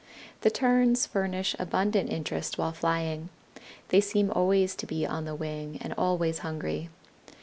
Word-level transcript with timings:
The 0.41 0.49
Terns 0.49 1.05
furnish 1.05 1.55
abundant 1.59 2.09
interest 2.11 2.57
while 2.57 2.71
flying. 2.71 3.29
They 3.89 4.01
seem 4.01 4.31
always 4.31 4.73
to 4.77 4.87
be 4.87 5.05
on 5.05 5.25
the 5.25 5.35
wing, 5.35 5.77
and 5.79 5.93
always 5.95 6.39
hungry. 6.39 6.89